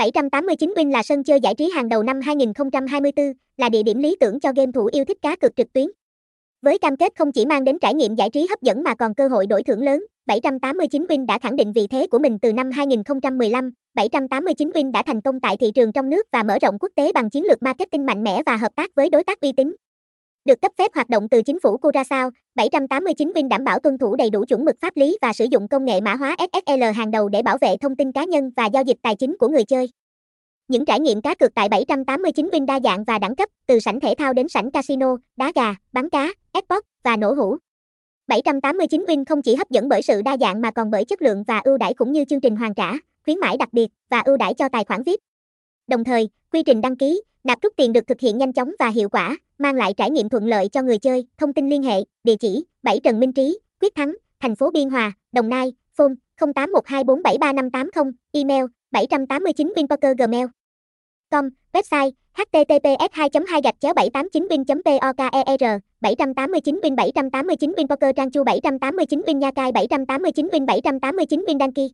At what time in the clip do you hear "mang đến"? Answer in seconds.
7.46-7.78